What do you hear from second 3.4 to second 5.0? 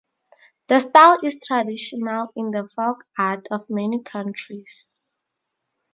of many countries.